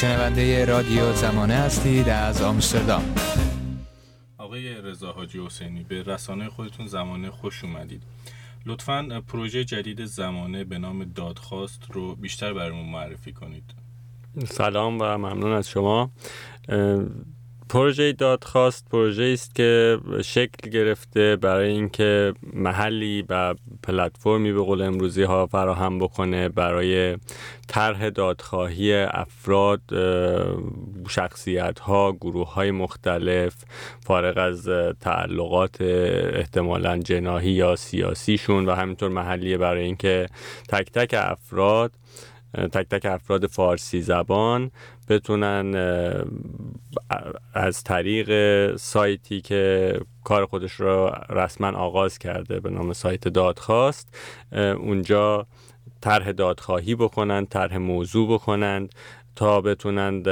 شنونده 0.00 0.64
رادیو 0.64 1.12
زمانه 1.12 1.54
هستید 1.54 2.08
از 2.08 2.42
آمستردام. 2.42 3.14
آقای 4.38 4.74
رضا 4.74 5.12
حاجی 5.12 5.46
حسینی 5.46 5.84
به 5.84 6.02
رسانه 6.02 6.48
خودتون 6.48 6.86
زمانه 6.86 7.30
خوش 7.30 7.64
اومدید. 7.64 8.02
لطفا 8.66 9.22
پروژه 9.28 9.64
جدید 9.64 10.04
زمانه 10.04 10.64
به 10.64 10.78
نام 10.78 11.04
دادخواست 11.04 11.82
رو 11.92 12.14
بیشتر 12.14 12.52
برامون 12.52 12.88
معرفی 12.88 13.32
کنید. 13.32 13.64
سلام 14.44 14.98
و 15.00 15.04
ممنون 15.04 15.52
از 15.52 15.68
شما. 15.68 16.10
پروژه 17.70 18.12
دادخواست 18.12 18.88
پروژه 18.90 19.30
است 19.32 19.54
که 19.54 19.98
شکل 20.24 20.70
گرفته 20.70 21.36
برای 21.36 21.68
اینکه 21.68 22.34
محلی 22.52 23.24
و 23.28 23.54
پلتفرمی 23.82 24.52
به 24.52 24.60
قول 24.60 24.82
امروزی 24.82 25.22
ها 25.22 25.46
فراهم 25.46 25.98
بکنه 25.98 26.48
برای 26.48 27.16
طرح 27.68 28.08
دادخواهی 28.08 28.94
افراد 28.94 29.80
شخصیت 31.08 31.78
ها 31.78 32.12
گروه 32.12 32.54
های 32.54 32.70
مختلف 32.70 33.54
فارغ 34.00 34.38
از 34.38 34.68
تعلقات 35.00 35.80
احتمالا 35.80 36.98
جناهی 36.98 37.50
یا 37.50 37.76
سیاسیشون 37.76 38.66
و 38.66 38.74
همینطور 38.74 39.08
محلیه 39.08 39.58
برای 39.58 39.84
اینکه 39.84 40.26
تک 40.68 40.92
تک 40.92 41.14
افراد 41.18 41.92
تک 42.54 42.88
تک 42.88 43.06
افراد 43.06 43.46
فارسی 43.46 44.00
زبان 44.02 44.70
بتونن 45.08 45.74
از 47.54 47.84
طریق 47.84 48.30
سایتی 48.76 49.40
که 49.40 49.94
کار 50.24 50.46
خودش 50.46 50.72
رو 50.72 51.12
رسما 51.30 51.78
آغاز 51.78 52.18
کرده 52.18 52.60
به 52.60 52.70
نام 52.70 52.92
سایت 52.92 53.28
دادخواست 53.28 54.14
اونجا 54.52 55.46
طرح 56.00 56.32
دادخواهی 56.32 56.94
بکنند 56.94 57.48
طرح 57.48 57.76
موضوع 57.76 58.34
بکنند. 58.34 58.94
تا 59.36 59.60
بتونند 59.60 60.28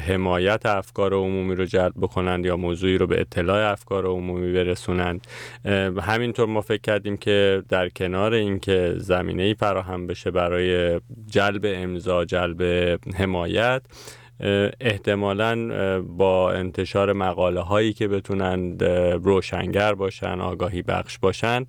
حمایت 0.00 0.66
افکار 0.66 1.14
عمومی 1.14 1.54
رو 1.54 1.64
جلب 1.64 1.92
بکنند 2.00 2.46
یا 2.46 2.56
موضوعی 2.56 2.98
رو 2.98 3.06
به 3.06 3.20
اطلاع 3.20 3.72
افکار 3.72 4.06
عمومی 4.06 4.52
برسونند. 4.52 5.26
همینطور 6.02 6.46
ما 6.46 6.60
فکر 6.60 6.80
کردیم 6.80 7.16
که 7.16 7.62
در 7.68 7.88
کنار 7.88 8.34
اینکه 8.34 8.94
زمینه 8.96 9.42
ای 9.42 9.54
فراهم 9.54 10.06
بشه 10.06 10.30
برای 10.30 11.00
جلب 11.26 11.62
امضا 11.64 12.24
جلب 12.24 12.62
حمایت 13.14 13.82
احتمالا 14.80 16.02
با 16.02 16.52
انتشار 16.52 17.12
مقاله 17.12 17.60
هایی 17.60 17.92
که 17.92 18.08
بتونند 18.08 18.84
روشنگر 19.24 19.94
باشن 19.94 20.40
آگاهی 20.40 20.82
بخش 20.82 21.18
باشن 21.18 21.66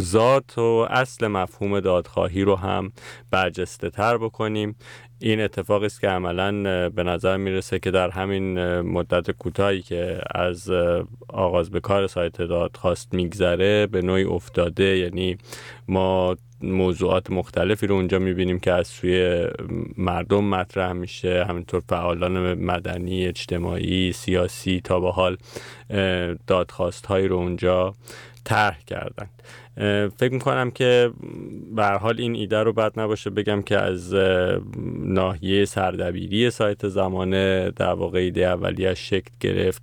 ذات 0.00 0.58
و 0.58 0.86
اصل 0.90 1.26
مفهوم 1.26 1.80
دادخواهی 1.80 2.42
رو 2.42 2.56
هم 2.56 2.92
برجسته 3.30 3.90
تر 3.90 4.18
بکنیم. 4.18 4.76
این 5.18 5.40
اتفاقی 5.40 5.86
است 5.86 6.00
که 6.00 6.08
عملا 6.08 6.52
به 6.90 7.02
نظر 7.02 7.36
می‌رسه 7.36 7.78
که 7.78 7.90
در 7.90 8.10
همین 8.10 8.80
مدت 8.80 9.30
کوتاهی 9.30 9.82
که 9.82 10.20
از 10.34 10.70
آغاز 11.28 11.70
به 11.70 11.80
کار 11.80 12.06
سایت 12.06 12.36
دادخواست 12.42 13.14
میگذره 13.14 13.86
به 13.86 14.02
نوعی 14.02 14.24
افتاده. 14.24 14.98
یعنی 14.98 15.36
ما 15.88 16.36
موضوعات 16.60 17.30
مختلفی 17.30 17.86
رو 17.86 17.94
اونجا 17.94 18.18
می‌بینیم 18.18 18.58
که 18.58 18.72
از 18.72 18.86
سوی 18.86 19.46
مردم 19.98 20.44
مطرح 20.44 20.92
میشه. 20.92 21.44
همینطور 21.48 21.82
فعالان 21.88 22.54
مدنی 22.54 23.26
اجتماعی 23.26 24.12
سیاسی 24.12 24.80
تا 24.84 25.00
به 25.00 25.10
حال 25.10 25.36
دادخواست 26.46 27.06
هایی 27.06 27.28
رو 27.28 27.36
اونجا 27.36 27.94
طرح 28.46 28.78
کردن. 28.86 29.28
فکر 30.16 30.32
می‌کنم 30.32 30.70
که 30.70 31.10
به 31.76 31.86
حال 31.86 32.14
این 32.18 32.34
ایده 32.34 32.62
رو 32.62 32.72
بد 32.72 33.00
نباشه 33.00 33.30
بگم 33.30 33.62
که 33.62 33.78
از 33.78 34.14
ناحیه 34.98 35.64
سردبیری 35.64 36.50
سایت 36.50 36.88
زمانه 36.88 37.70
در 37.76 37.92
واقع 37.92 38.18
ایده 38.18 38.46
اولیش 38.46 39.10
شکل 39.10 39.30
گرفت 39.40 39.82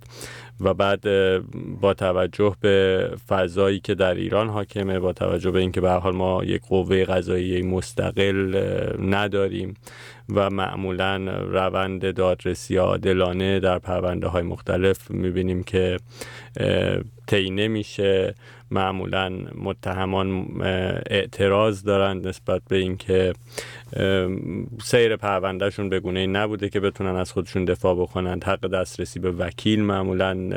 و 0.60 0.74
بعد 0.74 1.00
با 1.80 1.94
توجه 1.94 2.56
به 2.60 3.08
فضایی 3.28 3.80
که 3.80 3.94
در 3.94 4.14
ایران 4.14 4.48
حاکمه 4.48 4.98
با 4.98 5.12
توجه 5.12 5.50
به 5.50 5.58
اینکه 5.58 5.80
به 5.80 5.90
حال 5.90 6.14
ما 6.14 6.44
یک 6.44 6.62
قوه 6.62 7.04
قضایی 7.04 7.62
مستقل 7.62 8.62
نداریم 9.00 9.74
و 10.28 10.50
معمولا 10.50 11.16
روند 11.50 12.14
دادرسی 12.14 12.76
عادلانه 12.76 13.60
در 13.60 13.78
پرونده 13.78 14.26
های 14.26 14.42
مختلف 14.42 15.10
می‌بینیم 15.10 15.62
که 15.62 15.96
طی 17.26 17.50
نمیشه. 17.50 18.34
معمولا 18.70 19.32
متهمان 19.54 20.46
اعتراض 21.10 21.82
دارند 21.82 22.28
نسبت 22.28 22.62
به 22.68 22.76
اینکه 22.76 23.32
سیر 24.82 25.16
پروندهشون 25.16 25.88
به 25.88 26.00
گونه 26.00 26.26
نبوده 26.26 26.68
که 26.68 26.80
بتونن 26.80 27.16
از 27.16 27.32
خودشون 27.32 27.64
دفاع 27.64 27.94
بکنند 27.94 28.44
حق 28.44 28.66
دسترسی 28.66 29.20
به 29.20 29.30
وکیل 29.30 29.82
معمولا 29.82 30.50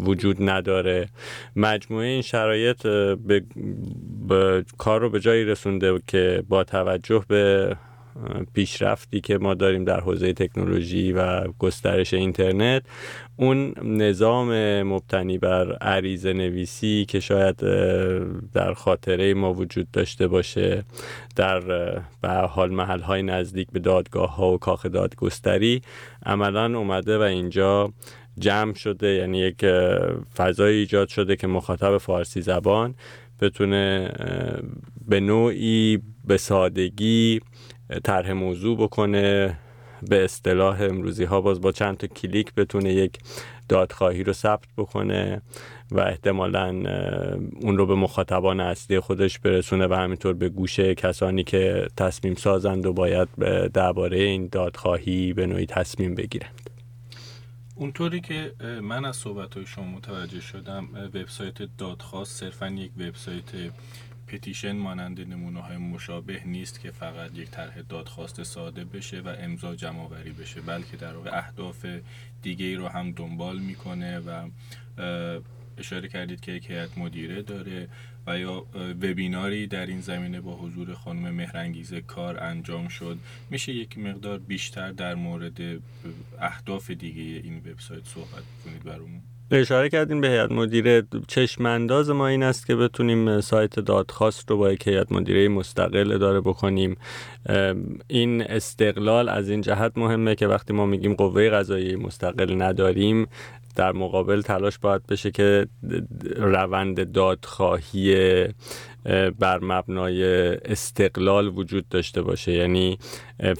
وجود 0.00 0.36
نداره. 0.50 1.08
مجموعه 1.56 2.06
این 2.06 2.22
شرایط 2.22 2.82
به, 2.86 3.42
به 4.28 4.64
کار 4.78 5.00
رو 5.00 5.10
به 5.10 5.20
جایی 5.20 5.44
رسونده 5.44 6.00
که 6.06 6.42
با 6.48 6.64
توجه 6.64 7.24
به 7.28 7.76
پیشرفتی 8.54 9.20
که 9.20 9.38
ما 9.38 9.54
داریم 9.54 9.84
در 9.84 10.00
حوزه 10.00 10.32
تکنولوژی 10.32 11.12
و 11.12 11.48
گسترش 11.58 12.14
اینترنت. 12.14 12.82
اون 13.36 13.74
نظام 13.82 14.82
مبتنی 14.82 15.38
بر 15.38 15.72
عریضه 15.72 16.32
نویسی 16.32 17.04
که 17.08 17.20
شاید 17.20 17.56
در 18.52 18.74
خاطره 18.74 19.34
ما 19.34 19.54
وجود 19.54 19.90
داشته 19.90 20.28
باشه 20.28 20.84
در 21.36 21.60
به 22.22 22.28
حال 22.28 22.70
محل 22.70 23.00
های 23.00 23.22
نزدیک 23.22 23.68
به 23.72 23.78
دادگاه 23.78 24.36
ها 24.36 24.52
و 24.52 24.58
کاخ 24.58 24.86
دادگستری 24.86 25.82
عملا 26.26 26.78
اومده 26.78 27.18
و 27.18 27.22
اینجا 27.22 27.92
جمع 28.38 28.74
شده. 28.74 29.08
یعنی 29.08 29.38
یک 29.38 29.66
فضای 30.36 30.74
ایجاد 30.74 31.08
شده 31.08 31.36
که 31.36 31.46
مخاطب 31.46 31.98
فارسی 31.98 32.42
زبان 32.42 32.94
بتونه 33.40 34.12
به 35.08 35.20
نوعی 35.20 35.98
به 36.24 36.36
سادگی 36.36 37.40
طرح 38.04 38.32
موضوع 38.32 38.76
بکنه 38.76 39.58
به 40.02 40.24
اصطلاح 40.24 40.80
امروزی 40.80 41.24
ها 41.24 41.40
باز 41.40 41.60
با 41.60 41.72
چند 41.72 41.96
تا 41.96 42.06
کلیک 42.06 42.54
بتونه 42.54 42.92
یک 42.92 43.18
دادخواهی 43.68 44.24
رو 44.24 44.32
ثبت 44.32 44.68
بکنه 44.76 45.42
و 45.90 46.00
احتمالا 46.00 46.66
اون 47.60 47.78
رو 47.78 47.86
به 47.86 47.94
مخاطبان 47.94 48.60
اصلی 48.60 49.00
خودش 49.00 49.38
برسونه 49.38 49.86
و 49.86 49.94
همینطور 49.94 50.34
به 50.34 50.48
گوش 50.48 50.80
کسانی 50.80 51.44
که 51.44 51.88
تصمیم 51.96 52.34
سازند 52.34 52.86
و 52.86 52.92
باید 52.92 53.28
درباره 53.72 54.18
این 54.18 54.48
دادخواهی 54.52 55.32
به 55.32 55.46
نوعی 55.46 55.66
تصمیم 55.66 56.14
بگیرند. 56.14 56.70
اونطوری 57.74 58.20
که 58.20 58.52
من 58.82 59.04
از 59.04 59.16
صحبت 59.16 59.54
های 59.54 59.66
شما 59.66 59.84
متوجه 59.84 60.40
شدم 60.40 60.88
وبسایت 61.14 61.54
دادخواست 61.78 62.40
صرفا 62.40 62.68
یک 62.68 62.90
وبسایت 62.98 63.44
پتیشن 64.28 64.72
مانند 64.72 65.20
نمونه 65.20 65.60
های 65.60 65.76
مشابه 65.76 66.42
نیست 66.46 66.80
که 66.80 66.90
فقط 66.90 67.34
یک 67.34 67.50
طرح 67.50 67.80
دادخواست 67.80 68.42
ساده 68.42 68.84
بشه 68.84 69.20
و 69.20 69.36
امضا 69.38 69.74
جمع 69.74 70.00
آوری 70.00 70.30
بشه 70.30 70.60
بلکه 70.60 70.96
در 70.96 71.16
واقع 71.16 71.38
اهداف 71.38 71.86
دیگه 72.42 72.66
ای 72.66 72.74
رو 72.74 72.88
هم 72.88 73.12
دنبال 73.12 73.58
می‌کنه 73.58 74.18
و 74.18 74.48
اشاره 75.78 76.08
کردید 76.08 76.40
که 76.40 76.52
یک 76.52 76.70
هیئت 76.70 76.98
مدیره 76.98 77.42
داره 77.42 77.88
و 78.26 78.38
یا 78.38 78.66
وبیناری 79.02 79.66
در 79.66 79.86
این 79.86 80.00
زمینه 80.00 80.40
با 80.40 80.56
حضور 80.56 80.94
خانم 80.94 81.30
مهرنگیز 81.34 81.94
کار 81.94 82.42
انجام 82.42 82.88
شد. 82.88 83.18
میشه 83.50 83.72
یک 83.72 83.98
مقدار 83.98 84.38
بیشتر 84.38 84.92
در 84.92 85.14
مورد 85.14 85.60
اهداف 86.40 86.90
دیگه 86.90 87.22
این 87.22 87.58
وبسایت 87.58 88.04
صحبت 88.04 88.42
کنید 88.64 88.84
برامون؟ 88.84 89.20
اشاره 89.50 89.88
کردیم 89.88 90.20
به 90.20 90.28
هیئت 90.28 90.52
مدیره. 90.52 91.02
چشم 91.28 91.66
انداز 91.66 92.10
ما 92.10 92.26
این 92.26 92.42
است 92.42 92.66
که 92.66 92.76
بتونیم 92.76 93.40
سایت 93.40 93.80
دادخواست 93.80 94.50
رو 94.50 94.56
با 94.56 94.72
یک 94.72 94.88
هیئت 94.88 95.12
مدیره 95.12 95.48
مستقل 95.48 96.12
اداره 96.12 96.40
بکنیم. 96.40 96.96
این 98.08 98.42
استقلال 98.42 99.28
از 99.28 99.50
این 99.50 99.60
جهت 99.60 99.92
مهمه 99.98 100.34
که 100.34 100.46
وقتی 100.46 100.72
ما 100.72 100.86
میگیم 100.86 101.14
قوه 101.14 101.50
قضایی 101.50 101.96
مستقل 101.96 102.62
نداریم 102.62 103.26
در 103.78 103.92
مقابل 103.92 104.40
تلاش 104.40 104.78
باید 104.78 105.06
بشه 105.06 105.30
که 105.30 105.66
روند 106.36 107.12
دادخواهی 107.12 108.14
بر 109.38 109.58
مبنای 109.62 110.24
استقلال 110.56 111.48
وجود 111.48 111.88
داشته 111.88 112.22
باشه. 112.22 112.52
یعنی 112.52 112.98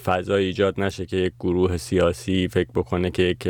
فضا 0.05 0.35
ایجاد 0.35 0.81
نشه 0.81 1.07
که 1.07 1.17
یک 1.17 1.33
گروه 1.41 1.77
سیاسی 1.77 2.49
فکر 2.49 2.71
بکنه 2.75 3.11
که 3.11 3.23
یک 3.23 3.49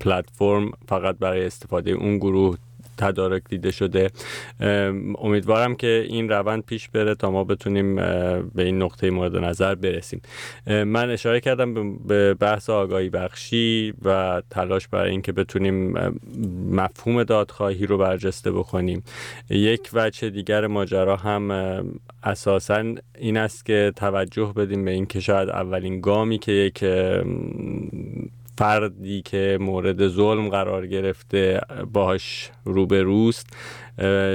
پلتفرم 0.00 0.70
فقط 0.88 1.18
برای 1.18 1.46
استفاده 1.46 1.90
اون 1.90 2.16
گروه 2.18 2.56
تدارک 2.98 3.42
دیده 3.48 3.70
شده. 3.70 4.10
امیدوارم 5.18 5.74
که 5.74 6.06
این 6.08 6.28
روند 6.28 6.62
پیش 6.62 6.88
بره 6.88 7.14
تا 7.14 7.30
ما 7.30 7.44
بتونیم 7.44 7.96
به 8.54 8.62
این 8.64 8.82
نقطه 8.82 9.10
مورد 9.10 9.36
نظر 9.36 9.74
برسیم. 9.74 10.20
من 10.66 11.10
اشاره 11.10 11.40
کردم 11.40 11.96
به 11.96 12.34
بحث 12.34 12.70
آگاهی 12.70 13.08
بخشی 13.08 13.94
و 14.04 14.42
تلاش 14.50 14.88
برای 14.88 15.10
اینکه 15.10 15.32
بتونیم 15.32 15.98
مفهوم 16.70 17.22
دادخواهی 17.22 17.86
رو 17.86 17.98
برجسته 17.98 18.52
بکنیم. 18.52 19.02
یک 19.50 19.90
وجه 19.92 20.30
دیگر 20.30 20.66
ماجرا 20.66 21.16
هم 21.16 21.50
اساسا 22.22 22.94
این 23.18 23.36
است 23.36 23.66
که 23.66 23.92
توجه 23.96 24.52
بدیم 24.56 24.84
به 24.84 24.90
اینکه 24.90 25.20
شاید 25.20 25.48
اولین 25.48 26.00
گامی 26.00 26.38
که 26.38 26.52
یک 26.52 26.84
فردی 28.58 29.22
که 29.22 29.58
مورد 29.60 30.08
ظلم 30.08 30.48
قرار 30.48 30.86
گرفته 30.86 31.60
باهاش 31.92 32.50
روبروست 32.64 33.46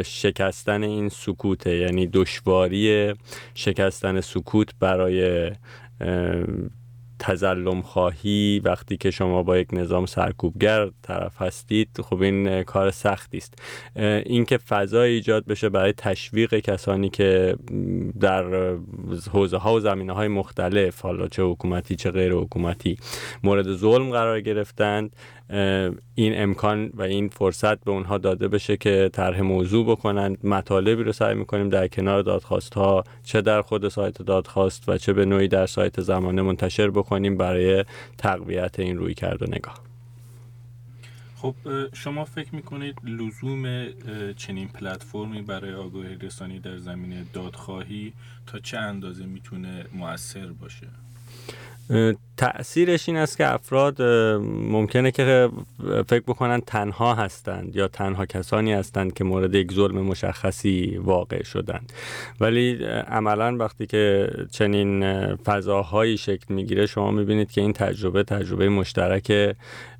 شکستن 0.06 0.84
این 0.84 1.10
سکوته 1.10 1.75
یعنی 1.78 2.08
دشواری 2.08 3.14
شکستن 3.54 4.22
سکوت 4.22 4.70
برای 4.80 5.52
تزلم 7.24 7.81
خواهی 7.81 8.62
وقتی 8.64 8.98
که 8.98 9.12
شما 9.12 9.44
با 9.44 9.58
یک 9.58 9.68
نظام 9.74 10.06
سرکوبگر 10.06 10.90
طرف 11.02 11.42
هستید 11.42 11.90
خب 12.04 12.22
این 12.22 12.64
کار 12.64 12.92
سختی 12.92 13.38
است. 13.38 13.54
اینکه 14.25 14.58
فضا 14.58 15.02
ایجاد 15.02 15.46
بشه 15.46 15.70
برای 15.70 15.94
تشویق 15.94 16.56
کسانی 16.60 17.10
که 17.10 17.56
در 18.20 18.75
حوزه 19.31 19.58
ها 19.58 19.74
و 19.74 19.80
زمینه 19.80 20.14
های 20.14 20.28
مختلف 20.28 21.02
حالا 21.02 21.28
چه 21.28 21.44
حکومتی 21.44 21.96
چه 21.96 22.12
غیر 22.12 22.34
حکومتی 22.34 22.98
مورد 23.44 23.74
ظلم 23.74 24.12
قرار 24.12 24.42
گرفتند 24.42 25.16
این 26.16 26.42
امکان 26.42 26.92
و 26.94 27.01
این 27.01 27.30
فرصت 27.30 27.84
به 27.84 27.92
اونها 27.92 28.18
داده 28.18 28.48
بشه 28.48 28.78
که 28.78 29.10
طرح 29.13 29.42
موضوع 29.42 29.86
بکنند 29.86 30.45
مطالبی 30.45 31.04
رو 31.04 31.12
سعی 31.12 31.36
می‌کنیم 31.36 31.69
در 31.69 31.88
کنار 31.88 32.22
دادخواست 32.22 32.74
ها 32.74 33.04
چه 33.24 33.42
در 33.42 33.62
خود 33.62 33.90
سایت 33.90 34.22
دادخواست 34.22 34.90
و 34.90 34.98
چه 34.98 35.13
به 35.13 35.25
نوعی 35.25 35.48
در 35.48 35.66
سایت 35.66 36.01
زمانه 36.01 36.42
منتشر 36.42 36.90
بکنیم 36.90 37.38
برای 37.38 37.86
تقویت 38.18 38.80
این 38.80 38.98
روی 38.98 39.13
کرد 39.13 39.42
و 39.42 39.45
نگاه. 39.45 39.80
خب 41.36 41.56
شما 41.94 42.25
فکر 42.25 42.56
می‌کنید 42.56 42.96
لزوم 43.04 43.86
چنین 44.38 44.68
پلتفرمی 44.68 45.42
برای 45.42 45.74
آگاهی 45.74 46.16
رسانی 46.16 46.60
در 46.60 46.78
زمینه 46.78 47.25
دادخواهی 47.34 48.13
تا 48.48 48.60
چه 48.60 48.78
اندازه 48.78 49.25
می‌تونه 49.25 49.86
مؤثر 49.94 50.46
باشه؟ 50.46 50.88
تأثیرش 52.38 53.09
این 53.09 53.18
است 53.18 53.38
که 53.38 53.53
افراد 53.53 54.01
ممکنه 54.69 55.12
که 55.12 55.50
فکر 56.07 56.24
بکنن 56.27 56.62
تنها 56.62 57.13
هستند 57.13 57.75
یا 57.75 57.88
تنها 57.88 58.25
کسانی 58.25 58.74
هستند 58.74 59.13
که 59.13 59.24
مورد 59.24 59.56
یک 59.56 59.74
ظلم 59.74 60.01
مشخصی 60.01 60.97
واقع 60.97 61.44
شدند. 61.44 61.94
ولی 62.39 62.83
عملا 63.07 63.57
وقتی 63.57 63.85
که 63.85 64.30
چنین 64.51 65.35
فضاهایی 65.35 66.18
شکل 66.18 66.53
می‌گیره 66.53 66.85
شما 66.85 67.12
می‌بینید 67.12 67.51
که 67.51 67.62
این 67.62 67.74
تجربه 67.74 68.24
تجربه 68.24 68.69
مشترک 68.69 69.56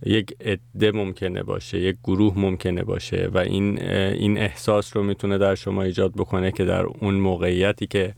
یک 0.06 0.36
عده 0.45 0.91
ممکنه 0.91 1.44
باشه 1.44 1.79
یک 1.79 1.95
گروه 2.03 2.33
ممکنه 2.39 2.83
باشه 2.83 3.29
و 3.33 3.38
این 3.38 3.81
این 3.81 4.38
احساس 4.38 4.97
رو 4.97 5.03
می‌تونه 5.03 5.38
در 5.38 5.56
شما 5.56 5.83
ایجاد 5.83 6.13
بکنه 6.13 6.51
که 6.51 6.65
در 6.65 6.83
اون 6.83 7.13
موقعیتی 7.13 7.88
که 7.88 8.13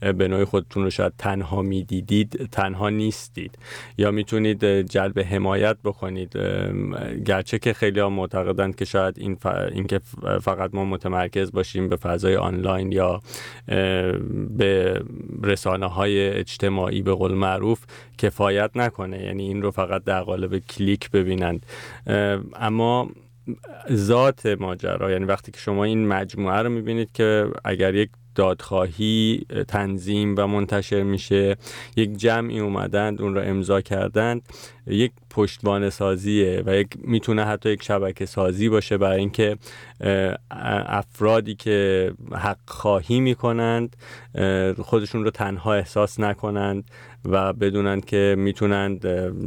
به 0.00 0.28
نوعی 0.28 0.44
خودتون 0.44 0.82
رو 0.82 0.90
شاید 0.90 1.12
تنها 1.18 1.62
می‌دیدید 1.62 2.48
تنها 2.52 2.90
نیستید. 2.90 3.58
یا 3.98 4.10
می‌تونید 4.10 4.64
جلب 4.64 5.18
حمایت 5.18 5.76
بکنید. 5.84 6.32
گرچه 7.24 7.58
که 7.58 7.72
خیلی 7.72 8.00
ها 8.00 8.10
معتقدند 8.10 8.76
که 8.76 8.84
شاید 8.84 9.18
این, 9.18 9.34
ف... 9.34 9.46
این 9.46 9.86
که 9.86 10.00
فقط 10.42 10.74
ما 10.74 10.84
متمرکز 10.84 11.52
باشیم 11.52 11.88
به 11.88 11.96
فضای 11.96 12.36
آنلاین 12.36 12.92
یا 12.92 13.20
به 14.58 15.02
رسانه 15.42 15.86
های 15.86 16.28
اجتماعی 16.28 17.02
به 17.02 17.12
قول 17.12 17.32
معروف 17.32 17.84
کفایت 18.18 18.70
نکنه. 18.74 19.22
یعنی 19.22 19.42
این 19.42 19.62
رو 19.62 19.70
فقط 19.70 20.04
در 20.04 20.20
قالب 20.20 20.58
کلیک 20.58 21.10
ببینند. 21.10 21.66
اما 22.56 23.10
ذات 23.92 24.46
ماجرا 24.46 25.10
یعنی 25.10 25.24
وقتی 25.24 25.52
که 25.52 25.58
شما 25.58 25.84
این 25.84 26.08
مجموعه 26.08 26.56
رو 26.56 26.68
می‌بینید 26.68 27.12
که 27.12 27.46
اگر 27.64 27.94
یک 27.94 28.10
دادخواهی 28.38 29.46
تنظیم 29.68 30.34
و 30.38 30.46
منتشر 30.46 31.02
میشه. 31.02 31.56
یک 31.96 32.16
جمعی 32.16 32.58
اومدند 32.58 33.22
اون 33.22 33.34
رو 33.34 33.40
امضا 33.40 33.80
کردند. 33.80 34.42
یک 34.86 35.12
پشتوانه 35.30 35.90
سازیه 35.90 36.62
و 36.66 36.76
یک 36.76 36.88
می‌تونه 36.98 37.44
حتی 37.44 37.70
یک 37.70 37.82
شبکه 37.82 38.26
سازی 38.26 38.68
باشه 38.68 38.98
برای 38.98 39.20
اینکه 39.20 39.56
افرادی 40.86 41.54
که 41.54 42.10
حق 42.32 42.58
خواهی 42.66 43.20
می‌کنند 43.20 43.96
خودشون 44.78 45.24
رو 45.24 45.30
تنها 45.30 45.74
احساس 45.74 46.20
نکنند 46.20 46.84
و 47.24 47.52
بدونند 47.52 48.04
که 48.04 48.34
می‌تونند 48.38 49.06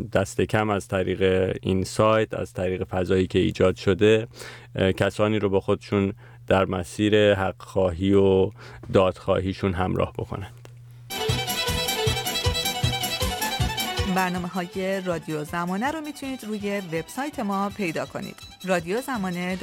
دست 0.09 0.41
کم 0.41 0.69
از 0.69 0.87
طریق 0.87 1.51
این 1.61 1.83
سایت 1.83 2.33
از 2.33 2.53
طریق 2.53 2.83
فضایی 2.83 3.27
که 3.27 3.39
ایجاد 3.39 3.75
شده 3.75 4.27
کسانی 4.97 5.39
رو 5.39 5.49
با 5.49 5.59
خودشون 5.59 6.13
در 6.51 6.65
مسیر 6.65 7.33
حق 7.33 7.61
خواهی 7.61 8.13
و 8.13 8.51
دادخواهیشون 8.93 9.73
همراه 9.73 10.13
بکنند. 10.13 10.67
برنامه 14.15 14.47
های 14.47 15.01
رادیو 15.01 15.43
زمانه 15.43 15.91
رو 15.91 16.01
می‌تونید 16.01 16.43
روی 16.43 16.79
وبسایت 16.79 17.39
ما 17.39 17.69
پیدا 17.69 18.05
کنید. 18.05 18.35
رادیو 18.65 19.01
زمانه 19.01 19.57